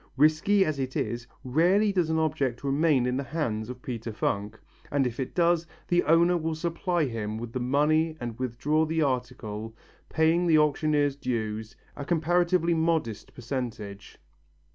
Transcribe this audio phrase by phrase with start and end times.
[0.17, 4.59] Risky as it is, rarely does an object remain in the hands of Peter Funk,
[4.89, 9.03] and if it does, the owner will supply him with the money and withdraw the
[9.03, 9.75] article,
[10.09, 14.17] paying the auctioneer's dues, a comparatively modest percentage.